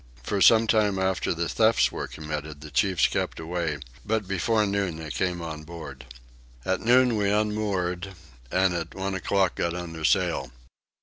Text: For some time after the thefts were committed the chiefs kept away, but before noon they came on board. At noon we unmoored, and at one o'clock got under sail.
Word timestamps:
For 0.23 0.41
some 0.41 0.65
time 0.65 0.97
after 0.97 1.31
the 1.31 1.47
thefts 1.47 1.91
were 1.91 2.07
committed 2.07 2.61
the 2.61 2.71
chiefs 2.71 3.05
kept 3.05 3.39
away, 3.39 3.77
but 4.03 4.27
before 4.27 4.65
noon 4.65 4.95
they 4.95 5.11
came 5.11 5.43
on 5.43 5.61
board. 5.61 6.05
At 6.65 6.81
noon 6.81 7.17
we 7.17 7.29
unmoored, 7.29 8.15
and 8.49 8.73
at 8.73 8.95
one 8.95 9.13
o'clock 9.13 9.53
got 9.53 9.75
under 9.75 10.03
sail. 10.03 10.51